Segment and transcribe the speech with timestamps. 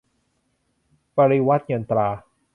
[1.15, 2.09] ปริวรรตเงินตรา